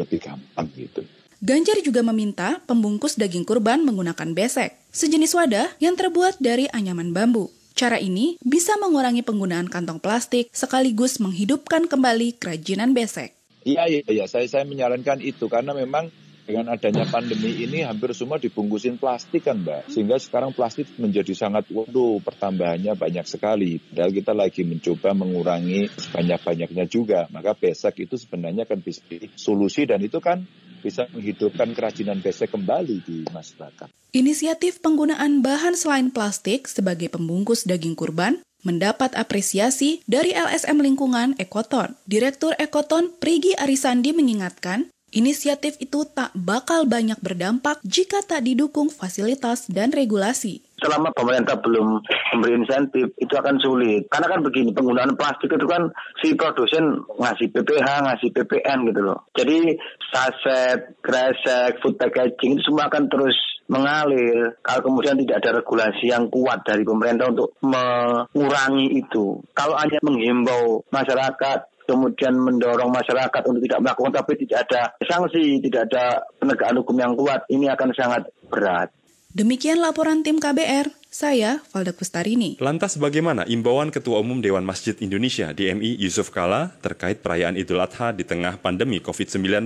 lebih 0.00 0.18
gampang 0.18 0.66
gitu. 0.72 1.04
Ganjar 1.42 1.82
juga 1.82 2.06
meminta 2.06 2.62
pembungkus 2.70 3.18
daging 3.18 3.42
kurban 3.42 3.82
menggunakan 3.82 4.30
besek, 4.30 4.78
sejenis 4.94 5.34
wadah 5.34 5.68
yang 5.82 5.98
terbuat 5.98 6.38
dari 6.38 6.70
anyaman 6.70 7.10
bambu. 7.10 7.50
Cara 7.74 7.98
ini 7.98 8.38
bisa 8.44 8.78
mengurangi 8.78 9.26
penggunaan 9.26 9.66
kantong 9.66 9.98
plastik 9.98 10.52
sekaligus 10.54 11.18
menghidupkan 11.18 11.90
kembali 11.90 12.38
kerajinan 12.38 12.94
besek. 12.94 13.34
Iya, 13.66 13.90
iya, 13.90 14.00
iya. 14.06 14.24
Saya, 14.30 14.46
saya 14.46 14.62
menyarankan 14.68 15.18
itu 15.18 15.50
karena 15.50 15.74
memang 15.74 16.14
dengan 16.42 16.74
adanya 16.74 17.06
pandemi 17.06 17.62
ini 17.62 17.86
hampir 17.86 18.10
semua 18.12 18.38
dibungkusin 18.42 18.98
plastik 18.98 19.46
kan 19.46 19.62
Mbak. 19.62 19.90
Sehingga 19.90 20.18
sekarang 20.18 20.50
plastik 20.52 20.90
menjadi 20.98 21.32
sangat, 21.34 21.70
waduh 21.70 22.18
pertambahannya 22.22 22.98
banyak 22.98 23.26
sekali. 23.26 23.78
Padahal 23.78 24.12
kita 24.12 24.32
lagi 24.34 24.62
mencoba 24.66 25.14
mengurangi 25.14 25.86
sebanyak-banyaknya 25.94 26.84
juga. 26.90 27.30
Maka 27.30 27.54
besek 27.54 28.02
itu 28.02 28.18
sebenarnya 28.18 28.66
kan 28.66 28.82
bisa 28.82 29.02
solusi 29.38 29.86
dan 29.86 30.02
itu 30.02 30.18
kan 30.18 30.42
bisa 30.82 31.06
menghidupkan 31.14 31.70
kerajinan 31.72 32.18
besek 32.18 32.50
kembali 32.50 32.96
di 33.06 33.16
masyarakat. 33.30 33.88
Inisiatif 34.12 34.82
penggunaan 34.82 35.40
bahan 35.40 35.78
selain 35.78 36.12
plastik 36.12 36.68
sebagai 36.68 37.08
pembungkus 37.08 37.64
daging 37.64 37.96
kurban 37.96 38.42
mendapat 38.62 39.14
apresiasi 39.18 40.04
dari 40.06 40.30
LSM 40.34 40.78
Lingkungan 40.78 41.34
Ekoton. 41.38 41.98
Direktur 42.06 42.54
Ekoton 42.58 43.10
Prigi 43.18 43.58
Arisandi 43.58 44.14
mengingatkan, 44.14 44.91
Inisiatif 45.12 45.76
itu 45.76 46.08
tak 46.08 46.32
bakal 46.32 46.88
banyak 46.88 47.20
berdampak 47.20 47.84
jika 47.84 48.24
tak 48.24 48.48
didukung 48.48 48.88
fasilitas 48.88 49.68
dan 49.68 49.92
regulasi. 49.92 50.64
Selama 50.80 51.12
pemerintah 51.12 51.60
belum 51.60 52.00
memberi 52.32 52.58
insentif, 52.58 53.12
itu 53.20 53.34
akan 53.36 53.60
sulit. 53.60 54.08
Karena 54.08 54.32
kan 54.32 54.40
begini, 54.40 54.72
penggunaan 54.72 55.14
plastik 55.14 55.52
itu 55.52 55.68
kan 55.68 55.92
si 56.24 56.32
produsen 56.32 57.04
ngasih 57.20 57.52
PPH, 57.52 57.88
ngasih 58.08 58.28
PPN 58.32 58.88
gitu 58.88 59.00
loh. 59.04 59.28
Jadi 59.36 59.76
saset, 60.10 60.96
kresek, 61.04 61.78
food 61.84 62.00
packaging 62.00 62.56
itu 62.56 62.64
semua 62.66 62.88
akan 62.88 63.06
terus 63.12 63.36
mengalir 63.70 64.58
kalau 64.60 64.80
kemudian 64.84 65.16
tidak 65.24 65.40
ada 65.40 65.64
regulasi 65.64 66.12
yang 66.12 66.28
kuat 66.28 66.60
dari 66.66 66.84
pemerintah 66.84 67.32
untuk 67.32 67.56
mengurangi 67.64 69.00
itu. 69.00 69.40
Kalau 69.56 69.78
hanya 69.80 69.96
menghimbau 70.04 70.84
masyarakat 70.92 71.71
kemudian 71.92 72.32
mendorong 72.32 72.88
masyarakat 72.88 73.42
untuk 73.44 73.60
tidak 73.60 73.84
melakukan 73.84 74.12
tapi 74.16 74.32
tidak 74.40 74.64
ada 74.64 74.96
sanksi, 75.04 75.60
tidak 75.60 75.92
ada 75.92 76.24
penegakan 76.40 76.80
hukum 76.80 76.96
yang 76.96 77.12
kuat, 77.12 77.44
ini 77.52 77.68
akan 77.68 77.92
sangat 77.92 78.32
berat. 78.48 78.88
Demikian 79.32 79.80
laporan 79.80 80.20
tim 80.20 80.36
KBR, 80.36 80.92
saya 81.08 81.64
Valda 81.72 81.96
Kustarini. 81.96 82.60
Lantas 82.60 83.00
bagaimana 83.00 83.48
imbauan 83.48 83.88
Ketua 83.88 84.20
Umum 84.20 84.44
Dewan 84.44 84.64
Masjid 84.64 84.92
Indonesia 85.00 85.52
DMI 85.56 85.96
Yusuf 86.00 86.28
Kala 86.32 86.76
terkait 86.84 87.24
perayaan 87.24 87.56
Idul 87.56 87.80
Adha 87.80 88.12
di 88.12 88.28
tengah 88.28 88.60
pandemi 88.60 89.00
COVID-19? 89.00 89.64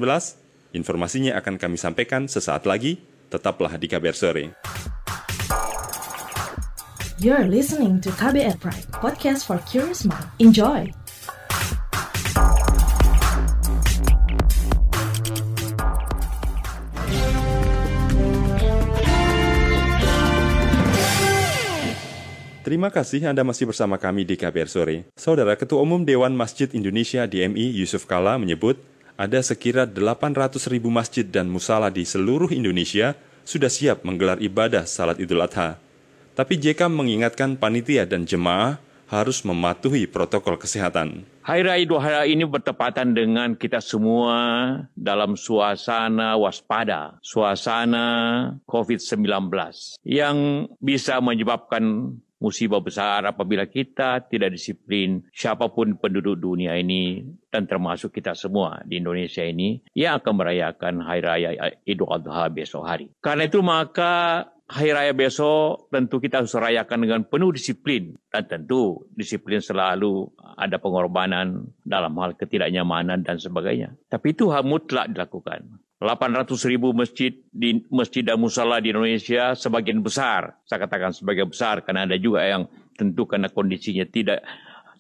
Informasinya 0.71 1.35
akan 1.39 1.59
kami 1.59 1.79
sampaikan 1.79 2.31
sesaat 2.31 2.63
lagi, 2.63 3.03
tetaplah 3.27 3.75
di 3.75 3.91
KBR 3.91 4.15
Sore. 4.15 4.45
You're 7.19 7.49
listening 7.51 7.99
to 8.07 8.15
KBR 8.15 8.63
Pride, 8.63 8.87
podcast 8.95 9.51
for 9.51 9.59
curious 9.67 10.07
mind. 10.07 10.31
Enjoy! 10.39 11.06
Terima 22.67 22.91
kasih 22.91 23.23
Anda 23.31 23.47
masih 23.47 23.71
bersama 23.71 23.95
kami 23.95 24.27
di 24.27 24.35
KBR 24.35 24.67
Sore. 24.67 25.07
Saudara 25.15 25.55
Ketua 25.55 25.87
Umum 25.87 26.03
Dewan 26.03 26.35
Masjid 26.35 26.67
Indonesia 26.75 27.23
DMI 27.23 27.71
Yusuf 27.79 28.11
Kala 28.11 28.43
menyebut 28.43 28.75
ada 29.15 29.39
sekira 29.39 29.87
800 29.87 30.59
ribu 30.75 30.91
masjid 30.91 31.23
dan 31.23 31.47
musala 31.47 31.95
di 31.95 32.03
seluruh 32.03 32.51
Indonesia 32.51 33.15
sudah 33.47 33.71
siap 33.71 34.03
menggelar 34.03 34.43
ibadah 34.43 34.83
salat 34.83 35.23
idul 35.23 35.47
adha. 35.47 35.79
Tapi 36.35 36.59
JK 36.59 36.91
mengingatkan 36.91 37.55
panitia 37.55 38.03
dan 38.03 38.27
jemaah 38.27 38.83
harus 39.07 39.47
mematuhi 39.47 40.11
protokol 40.11 40.59
kesehatan. 40.59 41.23
Hari 41.47 41.63
Raya 41.63 41.79
Idul 41.79 42.03
Adha 42.03 42.27
ini 42.27 42.43
bertepatan 42.43 43.15
dengan 43.15 43.55
kita 43.55 43.79
semua 43.79 44.35
dalam 44.99 45.39
suasana 45.39 46.35
waspada, 46.35 47.15
suasana 47.23 48.07
COVID-19 48.67 49.23
yang 50.03 50.67
bisa 50.83 51.23
menyebabkan 51.23 52.19
musibah 52.37 52.85
besar 52.85 53.25
apabila 53.25 53.65
kita 53.65 54.29
tidak 54.29 54.53
disiplin 54.53 55.25
siapa 55.33 55.73
pun 55.73 55.97
penduduk 55.97 56.37
dunia 56.37 56.77
ini 56.77 57.25
dan 57.49 57.65
termasuk 57.65 58.13
kita 58.13 58.37
semua 58.37 58.85
di 58.85 59.01
Indonesia 59.01 59.41
ini 59.41 59.81
yang 59.97 60.21
akan 60.21 60.35
merayakan 60.37 60.95
Hari 61.01 61.23
Raya 61.25 61.51
Idul 61.89 62.13
Adha 62.13 62.53
besok 62.53 62.85
hari. 62.85 63.09
Karena 63.25 63.49
itu 63.49 63.65
maka 63.65 64.45
Hari 64.67 64.91
Raya 64.91 65.15
besok 65.15 65.87
tentu 65.95 66.19
kita 66.19 66.43
harus 66.43 66.51
rayakan 66.51 67.07
dengan 67.07 67.23
penuh 67.23 67.55
disiplin 67.55 68.19
dan 68.35 68.51
tentu 68.51 69.07
disiplin 69.15 69.63
selalu 69.63 70.27
ada 70.59 70.83
pengorbanan 70.83 71.71
dalam 71.87 72.19
hal 72.19 72.35
ketidaknyamanan 72.35 73.23
dan 73.23 73.39
sebagainya. 73.39 73.95
Tapi 74.11 74.35
itu 74.35 74.51
mutlak 74.67 75.15
dilakukan. 75.15 75.86
800 75.97 76.53
ribu 76.69 76.93
masjid 76.93 77.33
di 77.49 77.81
masjid 77.89 78.21
dan 78.21 78.37
musala 78.37 78.85
di 78.85 78.93
Indonesia 78.93 79.57
sebagian 79.57 80.05
besar, 80.05 80.61
saya 80.69 80.85
katakan 80.85 81.17
sebagian 81.17 81.49
besar 81.49 81.81
karena 81.81 82.05
ada 82.05 82.21
juga 82.21 82.45
yang 82.45 82.69
tentu 83.01 83.25
karena 83.25 83.49
kondisinya 83.49 84.05
tidak 84.05 84.45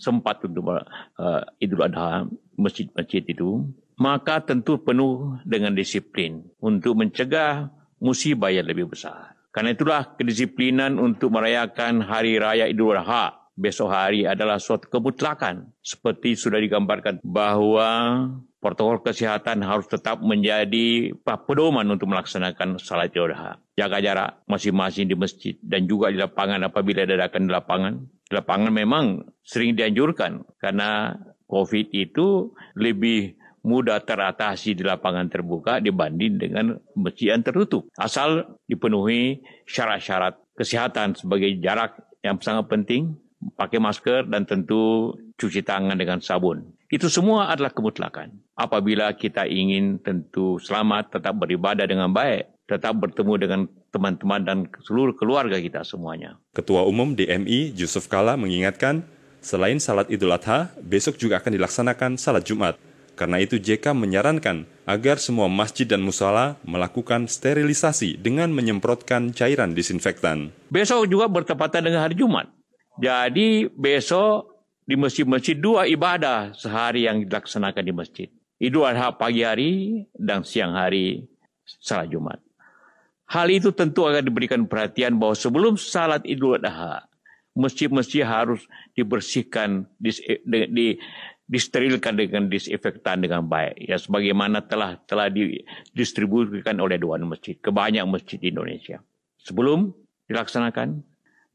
sempat 0.01 0.41
untuk 0.45 0.73
uh, 0.73 1.43
Idul 1.61 1.85
Adha 1.85 2.25
masjid-masjid 2.57 3.25
itu, 3.29 3.65
maka 4.01 4.41
tentu 4.41 4.81
penuh 4.81 5.37
dengan 5.45 5.77
disiplin 5.77 6.49
untuk 6.65 6.97
mencegah 6.97 7.69
musibah 8.01 8.49
yang 8.49 8.65
lebih 8.65 8.93
besar. 8.93 9.37
Karena 9.53 9.73
itulah 9.73 10.17
kedisiplinan 10.17 11.01
untuk 11.01 11.33
merayakan 11.33 12.05
Hari 12.05 12.41
Raya 12.41 12.65
Idul 12.69 12.97
Adha 12.97 13.46
besok 13.57 13.91
hari 13.91 14.29
adalah 14.29 14.61
suatu 14.61 14.87
kemutlakan. 14.87 15.73
Seperti 15.81 16.37
sudah 16.37 16.61
digambarkan 16.61 17.25
bahwa 17.25 17.89
protokol 18.61 19.01
kesehatan 19.01 19.65
harus 19.65 19.89
tetap 19.89 20.21
menjadi 20.21 21.17
pedoman 21.25 21.89
untuk 21.89 22.13
melaksanakan 22.13 22.77
salat 22.77 23.11
idul 23.11 23.33
adha. 23.33 23.59
Jaga 23.75 23.99
jarak 24.05 24.31
masing-masing 24.47 25.09
di 25.09 25.17
masjid 25.17 25.57
dan 25.65 25.89
juga 25.89 26.13
di 26.13 26.21
lapangan 26.21 26.69
apabila 26.69 27.09
diadakan 27.09 27.49
di 27.49 27.53
lapangan. 27.53 27.95
Di 28.27 28.33
lapangan 28.37 28.73
memang 28.73 29.05
sering 29.41 29.73
dianjurkan 29.75 30.45
karena 30.61 31.17
COVID 31.47 31.95
itu 31.95 32.53
lebih 32.75 33.39
mudah 33.67 33.99
teratasi 34.03 34.79
di 34.79 34.87
lapangan 34.87 35.27
terbuka 35.27 35.83
dibanding 35.83 36.39
dengan 36.39 36.79
masjid 36.95 37.35
yang 37.35 37.43
tertutup. 37.43 37.91
Asal 37.99 38.59
dipenuhi 38.71 39.43
syarat-syarat 39.67 40.39
kesehatan 40.55 41.19
sebagai 41.19 41.51
jarak 41.59 41.99
yang 42.23 42.39
sangat 42.39 42.67
penting, 42.71 43.19
pakai 43.55 43.79
masker 43.79 44.27
dan 44.27 44.49
tentu 44.49 45.15
cuci 45.39 45.63
tangan 45.63 45.95
dengan 45.95 46.19
sabun. 46.19 46.75
Itu 46.87 47.11
semua 47.11 47.51
adalah 47.51 47.75
kemutlakan. 47.75 48.39
Apabila 48.55 49.11
kita 49.15 49.47
ingin 49.47 49.99
tentu 50.01 50.59
selamat, 50.63 51.19
tetap 51.19 51.35
beribadah 51.35 51.85
dengan 51.87 52.15
baik, 52.15 52.67
tetap 52.67 52.99
bertemu 52.99 53.35
dengan 53.39 53.61
teman-teman 53.91 54.41
dan 54.43 54.59
seluruh 54.83 55.15
keluarga 55.15 55.59
kita 55.59 55.83
semuanya. 55.83 56.39
Ketua 56.55 56.87
Umum 56.87 57.15
DMI 57.15 57.75
Yusuf 57.75 58.07
Kala 58.07 58.39
mengingatkan, 58.39 59.03
selain 59.43 59.79
salat 59.83 60.11
Idul 60.11 60.35
Adha, 60.35 60.71
besok 60.79 61.19
juga 61.19 61.43
akan 61.43 61.53
dilaksanakan 61.59 62.11
salat 62.19 62.47
Jumat. 62.47 62.79
Karena 63.17 63.41
itu 63.41 63.57
JK 63.57 63.97
menyarankan 63.97 64.69
agar 64.85 65.17
semua 65.17 65.49
masjid 65.49 65.89
dan 65.89 66.05
musala 66.05 66.61
melakukan 66.69 67.25
sterilisasi 67.25 68.21
dengan 68.21 68.53
menyemprotkan 68.53 69.33
cairan 69.33 69.73
disinfektan. 69.73 70.53
Besok 70.69 71.09
juga 71.09 71.25
bertepatan 71.25 71.81
dengan 71.89 72.05
hari 72.05 72.13
Jumat. 72.13 72.53
Jadi 72.97 73.69
besok 73.69 74.57
di 74.87 74.97
masjid-masjid 74.97 75.59
dua 75.59 75.85
ibadah 75.85 76.57
sehari 76.57 77.05
yang 77.05 77.27
dilaksanakan 77.27 77.83
di 77.85 77.93
masjid. 77.93 78.29
Idul 78.57 78.89
Adha 78.89 79.13
pagi 79.13 79.45
hari 79.45 80.05
dan 80.17 80.41
siang 80.41 80.73
hari 80.73 81.29
salat 81.67 82.09
Jumat. 82.09 82.41
Hal 83.29 83.53
itu 83.53 83.75
tentu 83.75 84.07
akan 84.07 84.23
diberikan 84.23 84.65
perhatian 84.65 85.21
bahwa 85.21 85.37
sebelum 85.37 85.77
salat 85.77 86.25
Idul 86.25 86.63
Adha, 86.63 87.05
masjid-masjid 87.53 88.25
harus 88.25 88.65
dibersihkan, 88.97 89.85
di, 90.01 90.15
di, 90.47 90.87
disterilkan 91.45 92.17
dengan 92.17 92.49
disinfektan 92.49 93.23
dengan 93.23 93.47
baik 93.47 93.79
ya 93.79 94.01
sebagaimana 94.01 94.67
telah 94.67 94.99
telah 95.07 95.31
didistribusikan 95.31 96.81
oleh 96.83 96.99
Dewan 96.99 97.29
Masjid 97.29 97.55
ke 97.61 97.69
banyak 97.69 98.03
masjid 98.09 98.41
di 98.41 98.51
Indonesia. 98.51 98.99
Sebelum 99.43 99.95
dilaksanakan 100.27 101.07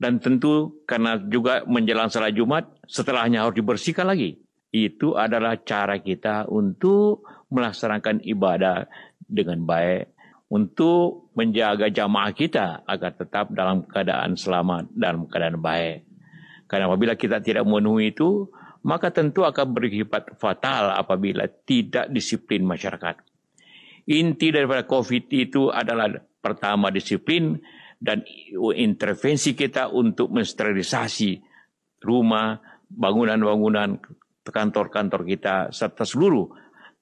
dan 0.01 0.17
tentu 0.17 0.81
karena 0.89 1.21
juga 1.21 1.61
menjelang 1.69 2.09
salat 2.09 2.33
Jumat 2.33 2.65
setelahnya 2.89 3.45
harus 3.45 3.53
dibersihkan 3.53 4.09
lagi. 4.09 4.41
Itu 4.73 5.13
adalah 5.13 5.61
cara 5.61 6.01
kita 6.01 6.49
untuk 6.49 7.21
melaksanakan 7.53 8.25
ibadah 8.25 8.89
dengan 9.21 9.61
baik 9.61 10.17
untuk 10.49 11.31
menjaga 11.37 11.87
jamaah 11.87 12.33
kita 12.33 12.83
agar 12.83 13.13
tetap 13.13 13.53
dalam 13.53 13.85
keadaan 13.85 14.33
selamat 14.33 14.89
dalam 14.91 15.29
keadaan 15.29 15.61
baik. 15.61 16.03
Karena 16.65 16.89
apabila 16.89 17.13
kita 17.15 17.39
tidak 17.39 17.63
memenuhi 17.63 18.11
itu, 18.11 18.49
maka 18.83 19.13
tentu 19.13 19.45
akan 19.47 19.67
berikibat 19.71 20.35
fatal 20.41 20.97
apabila 20.97 21.45
tidak 21.45 22.09
disiplin 22.09 22.67
masyarakat. 22.67 23.21
Inti 24.11 24.47
daripada 24.49 24.83
COVID 24.83 25.29
itu 25.29 25.69
adalah 25.71 26.09
pertama 26.41 26.89
disiplin 26.89 27.55
dan 28.01 28.25
intervensi 28.73 29.53
kita 29.53 29.93
untuk 29.93 30.33
mensterilisasi 30.33 31.37
rumah, 32.01 32.57
bangunan-bangunan, 32.89 34.01
kantor-kantor 34.41 35.21
kita 35.29 35.69
serta 35.69 36.01
seluruh 36.01 36.49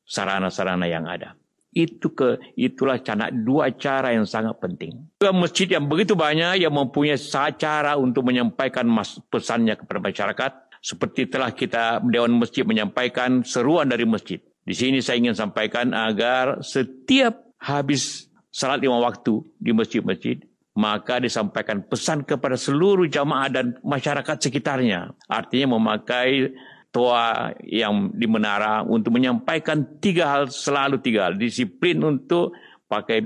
sarana-sarana 0.04 0.92
yang 0.92 1.08
ada. 1.08 1.40
Itu 1.72 2.12
ke 2.18 2.58
itulah 2.60 3.00
cara 3.00 3.32
dua 3.32 3.72
cara 3.78 4.12
yang 4.12 4.28
sangat 4.28 4.60
penting. 4.60 5.16
Masjid 5.22 5.70
yang 5.70 5.88
begitu 5.88 6.20
banyak 6.20 6.60
yang 6.60 6.74
mempunyai 6.76 7.16
cara 7.56 7.96
untuk 7.96 8.28
menyampaikan 8.28 8.90
pesannya 9.32 9.80
kepada 9.80 10.02
masyarakat 10.04 10.52
seperti 10.82 11.30
telah 11.30 11.54
kita 11.54 12.02
Dewan 12.04 12.42
Masjid 12.42 12.66
menyampaikan 12.66 13.46
seruan 13.46 13.88
dari 13.88 14.04
masjid. 14.10 14.42
Di 14.66 14.74
sini 14.74 15.00
saya 15.00 15.22
ingin 15.22 15.38
sampaikan 15.38 15.94
agar 15.94 16.66
setiap 16.66 17.54
habis 17.62 18.32
salat 18.50 18.82
lima 18.82 18.98
waktu 18.98 19.46
di 19.62 19.70
masjid-masjid, 19.70 20.42
maka 20.78 21.18
disampaikan 21.18 21.86
pesan 21.86 22.24
kepada 22.24 22.56
seluruh 22.56 23.10
jamaah 23.10 23.50
dan 23.50 23.66
masyarakat 23.82 24.38
sekitarnya. 24.38 25.14
Artinya 25.26 25.76
memakai 25.80 26.54
toa 26.90 27.54
yang 27.66 28.14
di 28.14 28.26
menara 28.26 28.82
untuk 28.82 29.14
menyampaikan 29.14 30.02
tiga 30.02 30.30
hal 30.34 30.44
selalu 30.50 31.02
tiga 31.02 31.30
hal 31.30 31.38
disiplin 31.38 32.02
untuk 32.02 32.58
pakai 32.90 33.26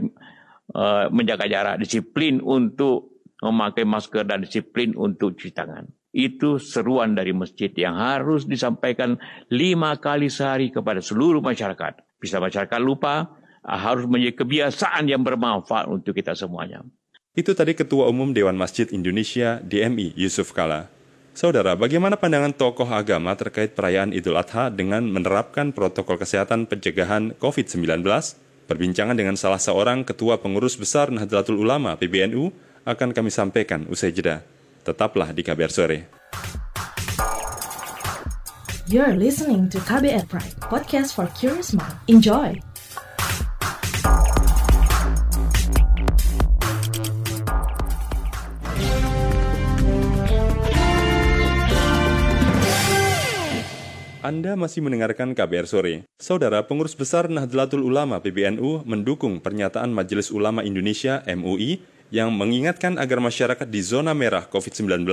uh, 0.76 1.08
menjaga 1.12 1.48
jarak 1.48 1.76
disiplin 1.80 2.44
untuk 2.44 3.24
memakai 3.40 3.88
masker 3.88 4.28
dan 4.28 4.44
disiplin 4.44 4.92
untuk 4.96 5.40
cuci 5.40 5.56
tangan 5.56 5.88
itu 6.14 6.62
seruan 6.62 7.18
dari 7.18 7.34
masjid 7.34 7.74
yang 7.74 7.98
harus 7.98 8.46
disampaikan 8.46 9.18
lima 9.50 9.98
kali 9.98 10.30
sehari 10.30 10.70
kepada 10.70 11.02
seluruh 11.02 11.42
masyarakat. 11.42 12.22
Bisa 12.22 12.38
masyarakat 12.38 12.80
lupa, 12.80 13.34
harus 13.66 14.06
menjadi 14.06 14.46
kebiasaan 14.46 15.10
yang 15.10 15.26
bermanfaat 15.26 15.90
untuk 15.90 16.14
kita 16.14 16.38
semuanya. 16.38 16.86
Itu 17.34 17.58
tadi 17.58 17.74
Ketua 17.74 18.14
Umum 18.14 18.30
Dewan 18.30 18.54
Masjid 18.54 18.86
Indonesia 18.94 19.58
DMI 19.66 20.14
Yusuf 20.14 20.54
Kala. 20.54 20.86
Saudara, 21.34 21.74
bagaimana 21.74 22.14
pandangan 22.14 22.54
tokoh 22.54 22.86
agama 22.86 23.34
terkait 23.34 23.74
perayaan 23.74 24.14
Idul 24.14 24.38
Adha 24.38 24.70
dengan 24.70 25.02
menerapkan 25.10 25.74
protokol 25.74 26.22
kesehatan 26.22 26.70
pencegahan 26.70 27.34
COVID-19? 27.42 28.06
Perbincangan 28.70 29.18
dengan 29.18 29.34
salah 29.34 29.58
seorang 29.58 30.06
ketua 30.06 30.38
pengurus 30.46 30.78
besar 30.78 31.10
Nahdlatul 31.10 31.58
Ulama 31.58 31.98
PBNU 31.98 32.54
akan 32.86 33.10
kami 33.18 33.34
sampaikan 33.34 33.90
usai 33.90 34.14
jeda. 34.14 34.46
Tetaplah 34.86 35.34
di 35.34 35.42
KBR 35.42 35.74
Sore. 35.74 36.00
You're 38.86 39.18
listening 39.18 39.74
to 39.74 39.82
KBR 39.82 40.30
Pride, 40.30 40.54
podcast 40.62 41.18
for 41.18 41.26
curious 41.34 41.74
mind. 41.74 41.98
Enjoy! 42.06 42.73
Anda 54.24 54.56
masih 54.56 54.80
mendengarkan 54.80 55.36
KBR 55.36 55.68
Sore. 55.68 56.08
Saudara 56.16 56.64
Pengurus 56.64 56.96
Besar 56.96 57.28
Nahdlatul 57.28 57.84
Ulama 57.84 58.24
PBNU 58.24 58.88
mendukung 58.88 59.44
pernyataan 59.44 59.92
Majelis 59.92 60.32
Ulama 60.32 60.64
Indonesia 60.64 61.20
MUI 61.28 61.84
yang 62.08 62.32
mengingatkan 62.32 62.96
agar 63.04 63.20
masyarakat 63.20 63.68
di 63.68 63.84
zona 63.84 64.16
merah 64.16 64.48
COVID-19 64.48 65.04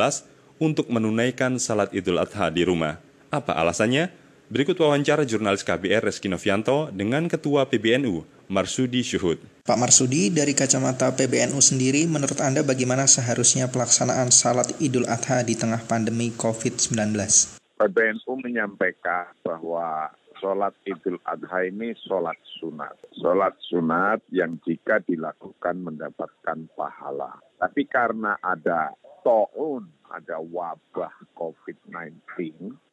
untuk 0.62 0.87
menunaikan 0.94 1.59
salat 1.59 1.90
Idul 1.90 2.23
Adha 2.23 2.55
di 2.55 2.62
rumah. 2.62 3.03
Apa 3.35 3.59
alasannya? 3.59 4.14
Berikut 4.46 4.79
wawancara 4.79 5.27
jurnalis 5.27 5.66
KBR 5.66 6.07
Reski 6.07 6.31
Novianto 6.31 6.94
dengan 6.94 7.27
Ketua 7.27 7.66
PBNU, 7.66 8.46
Marsudi 8.46 9.03
Syuhud. 9.03 9.42
Pak 9.66 9.79
Marsudi, 9.79 10.31
dari 10.31 10.55
kacamata 10.55 11.11
PBNU 11.18 11.59
sendiri, 11.59 12.07
menurut 12.07 12.38
Anda 12.38 12.62
bagaimana 12.62 13.11
seharusnya 13.11 13.75
pelaksanaan 13.75 14.31
salat 14.31 14.70
Idul 14.79 15.11
Adha 15.11 15.42
di 15.42 15.59
tengah 15.59 15.83
pandemi 15.83 16.31
COVID-19? 16.31 17.59
PBNU 17.81 18.45
menyampaikan 18.45 19.33
bahwa 19.40 20.12
sholat 20.37 20.77
Idul 20.85 21.16
Adha 21.25 21.64
ini 21.64 21.97
sholat 22.05 22.37
sunat. 22.61 22.93
Sholat 23.16 23.57
sunat 23.73 24.21
yang 24.29 24.61
jika 24.69 25.01
dilakukan 25.01 25.81
mendapatkan 25.81 26.69
pahala. 26.77 27.40
Tapi 27.57 27.88
karena 27.88 28.37
ada 28.45 28.93
to'un, 29.25 29.88
ada 30.12 30.45
wabah 30.45 31.33
COVID-19, 31.33 32.12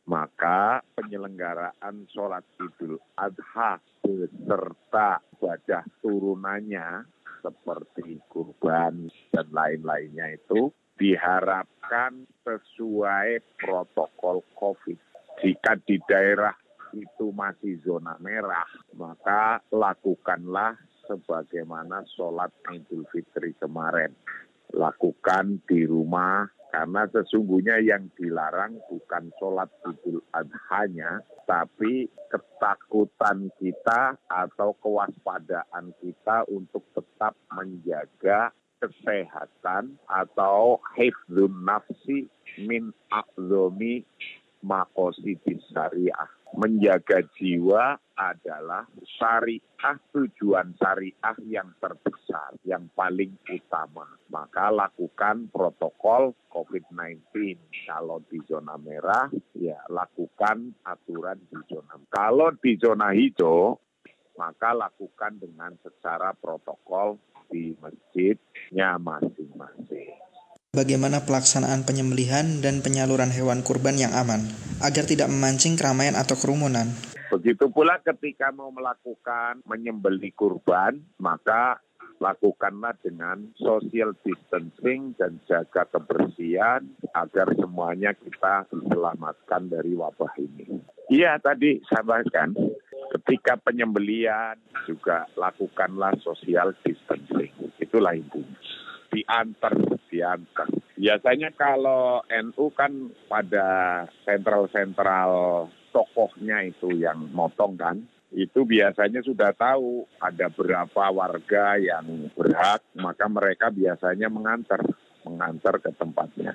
maka 0.08 0.80
penyelenggaraan 0.96 2.08
sholat 2.08 2.48
Idul 2.56 2.96
Adha 3.20 3.84
beserta 4.00 5.20
ibadah 5.36 5.84
turunannya 6.00 7.04
seperti 7.44 8.24
kurban 8.32 9.12
dan 9.36 9.48
lain-lainnya 9.52 10.40
itu 10.40 10.72
diharapkan 10.98 12.26
sesuai 12.44 13.58
protokol 13.62 14.44
COVID. 14.58 15.00
Jika 15.42 15.78
di 15.86 16.02
daerah 16.10 16.54
itu 16.98 17.30
masih 17.30 17.78
zona 17.86 18.18
merah, 18.18 18.68
maka 18.98 19.62
lakukanlah 19.70 20.74
sebagaimana 21.06 22.04
sholat 22.18 22.52
Idul 22.74 23.06
Fitri 23.14 23.54
kemarin. 23.56 24.12
Lakukan 24.76 25.64
di 25.64 25.88
rumah, 25.88 26.44
karena 26.74 27.08
sesungguhnya 27.08 27.80
yang 27.80 28.12
dilarang 28.20 28.76
bukan 28.92 29.32
sholat 29.40 29.72
Idul 29.88 30.20
Adhanya, 30.36 31.24
tapi 31.48 32.12
ketakutan 32.28 33.48
kita 33.56 34.20
atau 34.28 34.76
kewaspadaan 34.84 35.96
kita 36.04 36.44
untuk 36.52 36.84
tetap 36.92 37.38
menjaga 37.56 38.52
kesehatan 38.78 39.98
atau 40.06 40.78
hifdun 40.94 41.66
nafsi 41.66 42.30
min 42.62 42.94
akzomi 43.10 44.06
makosidis 44.62 45.62
syariah 45.70 46.30
menjaga 46.56 47.26
jiwa 47.36 48.00
adalah 48.16 48.88
syariah 49.20 49.98
tujuan 50.16 50.74
syariah 50.80 51.38
yang 51.46 51.70
terbesar, 51.78 52.56
yang 52.64 52.88
paling 52.96 53.36
utama. 53.46 54.08
Maka 54.32 54.72
lakukan 54.72 55.52
protokol 55.52 56.34
COVID-19. 56.50 57.60
Kalau 57.86 58.24
di 58.26 58.40
zona 58.48 58.80
merah, 58.80 59.30
ya 59.54 59.78
lakukan 59.92 60.74
aturan 60.88 61.38
di 61.52 61.60
zona. 61.70 62.00
Kalau 62.10 62.56
di 62.58 62.74
zona 62.80 63.14
hijau, 63.14 63.78
maka 64.38 64.74
lakukan 64.74 65.42
dengan 65.42 65.78
secara 65.82 66.34
protokol 66.34 67.18
di 67.52 67.76
masjidnya 67.80 69.00
masing-masing 69.00 70.28
bagaimana 70.78 71.26
pelaksanaan 71.26 71.90
penyembelihan 71.90 72.62
dan 72.62 72.86
penyaluran 72.86 73.34
hewan 73.34 73.66
kurban 73.66 73.98
yang 73.98 74.14
aman, 74.14 74.46
agar 74.86 75.10
tidak 75.10 75.26
memancing 75.26 75.74
keramaian 75.74 76.14
atau 76.14 76.38
kerumunan. 76.38 76.86
Begitu 77.34 77.66
pula 77.74 77.98
ketika 78.06 78.54
mau 78.54 78.70
melakukan 78.70 79.66
menyembeli 79.66 80.32
kurban, 80.38 81.02
maka 81.18 81.82
lakukanlah 82.18 82.98
dengan 83.02 83.54
social 83.58 84.14
distancing 84.26 85.14
dan 85.18 85.38
jaga 85.46 85.86
kebersihan 85.90 86.86
agar 87.14 87.54
semuanya 87.54 88.14
kita 88.14 88.66
diselamatkan 88.74 89.70
dari 89.70 89.94
wabah 89.94 90.34
ini. 90.40 90.82
Iya 91.14 91.38
tadi 91.38 91.78
saya 91.86 92.04
bahaskan, 92.04 92.58
ketika 93.18 93.58
penyembelian 93.58 94.58
juga 94.86 95.26
lakukanlah 95.34 96.14
social 96.22 96.74
distancing. 96.86 97.54
Itulah 97.82 98.14
intinya 98.14 98.58
diantar, 99.12 99.74
diantar. 100.12 100.68
Biasanya 100.98 101.50
kalau 101.56 102.22
NU 102.30 102.66
kan 102.74 103.10
pada 103.30 103.68
sentral-sentral 104.26 105.66
tokohnya 105.94 106.66
itu 106.66 106.92
yang 106.94 107.32
motong 107.32 107.78
kan, 107.80 107.98
itu 108.36 108.68
biasanya 108.68 109.24
sudah 109.24 109.56
tahu 109.56 110.04
ada 110.20 110.52
berapa 110.52 111.04
warga 111.14 111.80
yang 111.80 112.28
berhak, 112.36 112.84
maka 113.00 113.26
mereka 113.32 113.72
biasanya 113.72 114.28
mengantar, 114.28 114.84
mengantar 115.24 115.80
ke 115.80 115.92
tempatnya. 115.96 116.54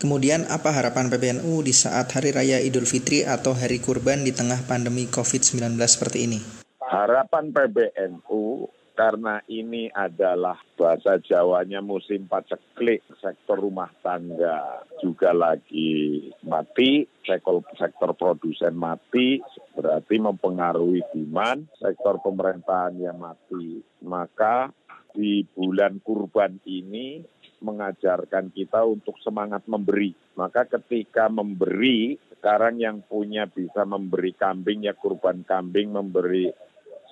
Kemudian 0.00 0.48
apa 0.48 0.72
harapan 0.72 1.12
PBNU 1.12 1.60
di 1.60 1.74
saat 1.74 2.08
Hari 2.14 2.32
Raya 2.32 2.62
Idul 2.62 2.88
Fitri 2.88 3.26
atau 3.26 3.52
Hari 3.52 3.82
Kurban 3.82 4.24
di 4.24 4.32
tengah 4.32 4.62
pandemi 4.64 5.10
COVID-19 5.10 5.76
seperti 5.84 6.18
ini? 6.24 6.38
Harapan 6.80 7.50
PBNU 7.50 8.68
karena 8.92 9.40
ini 9.48 9.88
adalah 9.88 10.60
bahasa 10.76 11.16
Jawanya 11.16 11.80
musim 11.80 12.28
paceklik, 12.28 13.00
sektor 13.18 13.56
rumah 13.56 13.88
tangga 14.04 14.84
juga 15.00 15.32
lagi 15.32 16.28
mati, 16.44 17.08
sektor, 17.24 17.64
sektor 17.80 18.12
produsen 18.12 18.76
mati, 18.76 19.40
berarti 19.72 20.16
mempengaruhi 20.20 21.02
demand, 21.16 21.72
sektor 21.80 22.20
pemerintahan 22.20 23.00
yang 23.00 23.16
mati. 23.16 23.80
Maka 24.04 24.68
di 25.12 25.44
bulan 25.44 26.00
kurban 26.04 26.60
ini 26.68 27.24
mengajarkan 27.62 28.50
kita 28.50 28.82
untuk 28.82 29.16
semangat 29.22 29.62
memberi. 29.70 30.12
Maka 30.34 30.66
ketika 30.66 31.30
memberi, 31.30 32.18
sekarang 32.36 32.82
yang 32.82 33.00
punya 33.06 33.46
bisa 33.46 33.86
memberi 33.86 34.34
kambing 34.34 34.84
ya 34.84 34.98
kurban 34.98 35.46
kambing, 35.46 35.94
memberi 35.94 36.50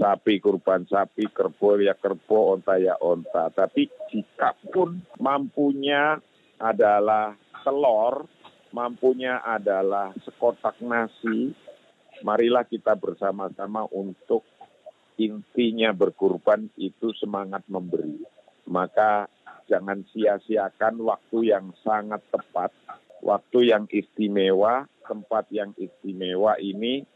sapi 0.01 0.41
kurban 0.41 0.89
sapi, 0.89 1.29
kerbau 1.29 1.77
ya 1.77 1.93
kerbau, 1.93 2.57
onta 2.57 2.81
ya 2.81 2.97
onta. 2.99 3.53
Tapi 3.53 3.87
jika 4.09 4.57
pun 4.73 5.05
mampunya 5.21 6.17
adalah 6.57 7.37
telur, 7.61 8.25
mampunya 8.73 9.45
adalah 9.45 10.17
sekotak 10.25 10.81
nasi, 10.81 11.53
marilah 12.25 12.65
kita 12.65 12.97
bersama-sama 12.97 13.85
untuk 13.93 14.45
intinya 15.21 15.93
berkurban 15.93 16.73
itu 16.81 17.13
semangat 17.21 17.61
memberi. 17.69 18.25
Maka 18.71 19.29
jangan 19.71 20.03
sia-siakan 20.11 20.99
waktu 21.07 21.55
yang 21.55 21.71
sangat 21.87 22.19
tepat, 22.35 22.75
waktu 23.23 23.71
yang 23.71 23.87
istimewa, 23.87 24.91
tempat 25.07 25.47
yang 25.55 25.71
istimewa 25.79 26.59
ini 26.59 27.07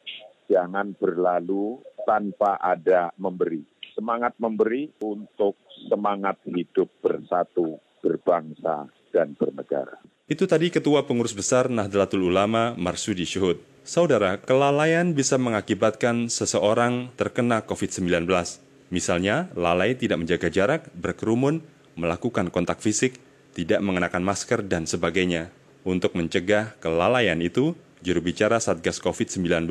jangan 0.47 0.95
berlalu 0.95 1.83
tanpa 2.07 2.55
ada 2.63 3.11
memberi. 3.19 3.67
Semangat 3.99 4.39
memberi 4.39 4.91
untuk 5.03 5.59
semangat 5.91 6.39
hidup 6.47 6.91
bersatu, 7.03 7.79
berbangsa, 8.03 8.87
dan 9.11 9.35
bernegara. 9.39 9.99
Itu 10.27 10.51
tadi 10.51 10.73
Ketua 10.73 11.07
Pengurus 11.07 11.37
Besar 11.37 11.71
Nahdlatul 11.71 12.27
Ulama 12.27 12.75
Marsudi 12.75 13.23
Syuhud. 13.23 13.61
Saudara, 13.85 14.41
kelalaian 14.41 15.13
bisa 15.13 15.37
mengakibatkan 15.37 16.33
seseorang 16.33 17.13
terkena 17.15 17.63
COVID-19. 17.63 18.25
Misalnya, 18.89 19.53
lalai 19.53 19.95
tidak 19.95 20.25
menjaga 20.25 20.49
jarak, 20.49 20.89
berkerumun, 20.97 21.61
melakukan 21.95 22.51
kontak 22.51 22.83
fisik, 22.83 23.19
tidak 23.55 23.81
mengenakan 23.81 24.23
masker, 24.27 24.67
dan 24.67 24.87
sebagainya. 24.87 25.51
Untuk 25.85 26.17
mencegah 26.17 26.75
kelalaian 26.81 27.39
itu, 27.39 27.77
juru 28.01 28.21
bicara 28.21 28.59
Satgas 28.59 29.01
COVID-19 29.01 29.69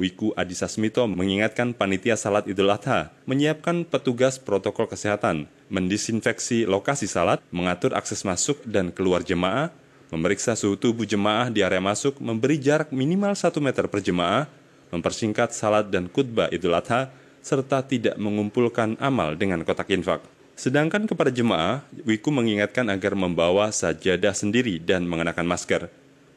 Wiku 0.00 0.32
Adhisa 0.32 0.64
Smito 0.64 1.04
mengingatkan 1.04 1.76
panitia 1.76 2.16
salat 2.16 2.48
Idul 2.48 2.72
Adha 2.72 3.12
menyiapkan 3.28 3.84
petugas 3.84 4.40
protokol 4.40 4.88
kesehatan, 4.88 5.44
mendisinfeksi 5.68 6.64
lokasi 6.64 7.04
salat, 7.04 7.42
mengatur 7.52 7.92
akses 7.92 8.24
masuk 8.24 8.64
dan 8.64 8.88
keluar 8.94 9.20
jemaah, 9.20 9.68
memeriksa 10.08 10.56
suhu 10.56 10.80
tubuh 10.80 11.04
jemaah 11.04 11.52
di 11.52 11.60
area 11.60 11.84
masuk, 11.84 12.16
memberi 12.16 12.56
jarak 12.56 12.88
minimal 12.94 13.36
1 13.36 13.52
meter 13.60 13.84
per 13.92 14.00
jemaah, 14.00 14.48
mempersingkat 14.88 15.52
salat 15.52 15.92
dan 15.92 16.08
khutbah 16.08 16.48
Idul 16.48 16.74
Adha, 16.74 17.12
serta 17.44 17.84
tidak 17.84 18.16
mengumpulkan 18.16 18.96
amal 18.96 19.36
dengan 19.36 19.60
kotak 19.68 19.92
infak. 19.92 20.24
Sedangkan 20.60 21.08
kepada 21.08 21.32
jemaah, 21.32 21.80
Wiku 22.04 22.28
mengingatkan 22.28 22.84
agar 22.92 23.16
membawa 23.16 23.72
sajadah 23.72 24.36
sendiri 24.36 24.76
dan 24.76 25.08
mengenakan 25.08 25.48
masker. 25.48 25.88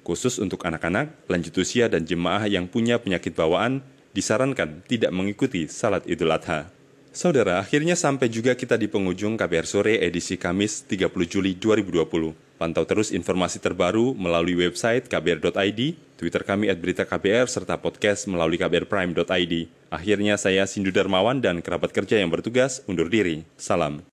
Khusus 0.07 0.39
untuk 0.39 0.63
anak-anak, 0.63 1.11
lanjut 1.27 1.51
usia 1.59 1.91
dan 1.91 2.07
jemaah 2.07 2.47
yang 2.47 2.71
punya 2.71 3.03
penyakit 3.03 3.35
bawaan, 3.35 3.83
disarankan 4.15 4.79
tidak 4.87 5.11
mengikuti 5.11 5.67
salat 5.67 6.07
idul 6.07 6.31
adha. 6.31 6.71
Saudara, 7.11 7.59
akhirnya 7.59 7.99
sampai 7.99 8.31
juga 8.31 8.55
kita 8.55 8.79
di 8.79 8.87
penghujung 8.87 9.35
KBR 9.35 9.67
Sore 9.67 9.99
edisi 9.99 10.39
Kamis 10.39 10.87
30 10.87 11.11
Juli 11.27 11.59
2020. 11.59 12.55
Pantau 12.55 12.87
terus 12.87 13.11
informasi 13.11 13.59
terbaru 13.59 14.15
melalui 14.15 14.55
website 14.55 15.11
kbr.id, 15.11 15.99
Twitter 16.15 16.43
kami 16.47 16.71
at 16.71 16.79
berita 16.79 17.03
KBR, 17.03 17.51
serta 17.51 17.75
podcast 17.75 18.23
melalui 18.31 18.55
kbrprime.id. 18.55 19.53
Akhirnya 19.91 20.39
saya 20.39 20.63
Sindu 20.63 20.95
Darmawan 20.95 21.43
dan 21.43 21.59
kerabat 21.59 21.91
kerja 21.91 22.23
yang 22.23 22.31
bertugas 22.31 22.79
undur 22.87 23.11
diri. 23.11 23.43
Salam. 23.59 24.12